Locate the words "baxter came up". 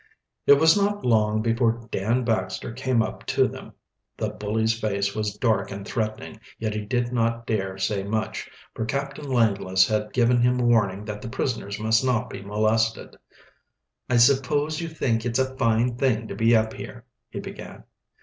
2.23-3.23